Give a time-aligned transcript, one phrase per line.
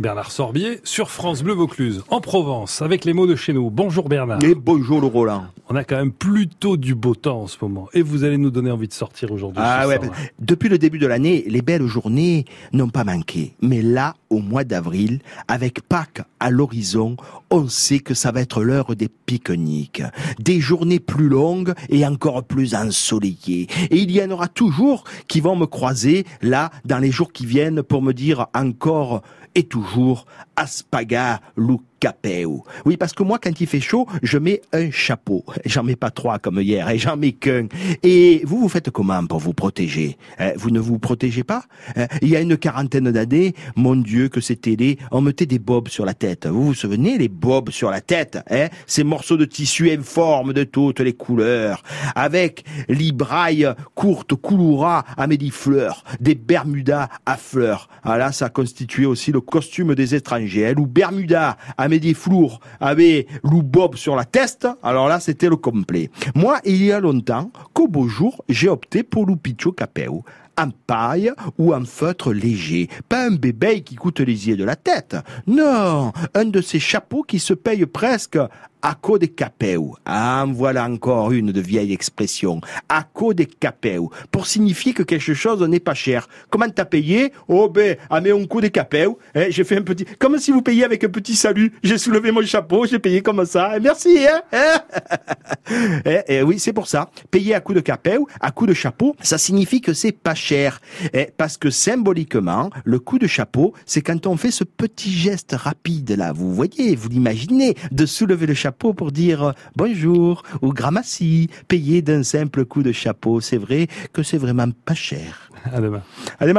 [0.00, 3.70] Bernard Sorbier sur France Bleu Vaucluse, en Provence, avec les mots de chez nous.
[3.70, 4.42] Bonjour Bernard.
[4.42, 5.44] Et bonjour le Roland.
[5.68, 7.88] On a quand même plutôt du beau temps en ce moment.
[7.92, 9.62] Et vous allez nous donner envie de sortir aujourd'hui.
[9.64, 10.00] Ah ouais,
[10.38, 13.54] depuis le début de l'année, les belles journées n'ont pas manqué.
[13.60, 17.16] Mais là, au mois d'avril, avec Pâques à l'horizon,
[17.50, 20.02] on sait que ça va être l'heure des pique-niques.
[20.38, 23.66] Des journées plus longues et encore plus ensoleillées.
[23.90, 27.44] Et il y en aura toujours qui vont me croiser là, dans les jours qui
[27.44, 29.22] viennent, pour me dire encore
[29.54, 30.26] et toujours
[30.56, 31.40] Aspaga
[32.02, 32.62] Lucapeu.
[32.86, 35.44] Oui, parce que moi, quand il fait chaud, je mets un chapeau.
[35.66, 37.66] J'en mets pas trois comme hier, et j'en mets qu'un.
[38.02, 41.64] Et vous, vous faites comment pour vous protéger Hein, Vous ne vous protégez pas
[41.96, 44.98] Hein, Il y a une quarantaine d'années, mon Dieu, que c'était les...
[45.10, 46.46] On mettait des bobs sur la tête.
[46.46, 48.68] Vous vous souvenez, les bobs sur la tête hein?
[48.86, 51.82] Ces morceaux de tissu informes de toutes les couleurs,
[52.14, 57.88] avec l'ibraille courte, couloura à fleurs, des bermudas à fleurs.
[58.04, 60.68] Ah là, ça constituait aussi le costume des étrangers.
[60.68, 60.74] Hein?
[60.76, 64.66] Bermuda à flour avait lou bob sur la tête.
[64.82, 66.10] Alors là, c'était le complet.
[66.34, 70.22] Moi, il y a longtemps, qu'au beau jour, j'ai opté pour Lupicho Capeu
[70.58, 72.88] en paille ou en feutre léger.
[73.08, 75.16] Pas un bébé qui coûte les yeux de la tête.
[75.46, 78.38] Non, un de ces chapeaux qui se paye presque
[78.82, 79.80] à co de capeu.
[80.04, 82.60] Ah, voilà encore une de vieille expression.
[82.88, 84.00] À co de capeu.
[84.30, 86.28] Pour signifier que quelque chose n'est pas cher.
[86.48, 87.32] Comment t'as payé?
[87.48, 89.14] Oh, ben, à mes un coup de capeu.
[89.34, 91.72] Hein, j'ai fait un petit, comme si vous payiez avec un petit salut.
[91.82, 93.76] J'ai soulevé mon chapeau, j'ai payé comme ça.
[93.76, 94.80] Et merci, hein?
[96.04, 97.10] eh, eh oui, c'est pour ça.
[97.30, 100.80] Payer à coup de capeu, à coup de chapeau, ça signifie que c'est pas cher.
[101.12, 105.52] Eh, parce que symboliquement, le coup de chapeau, c'est quand on fait ce petit geste
[105.52, 106.32] rapide là.
[106.32, 112.02] Vous voyez, vous l'imaginez, de soulever le chapeau pour dire euh, bonjour ou gramassi, payé
[112.02, 113.40] d'un simple coup de chapeau.
[113.40, 115.50] C'est vrai que c'est vraiment pas cher.
[115.72, 116.02] À demain.
[116.38, 116.58] À demain.